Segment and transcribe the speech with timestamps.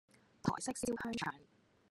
[0.41, 1.31] 台式燒香腸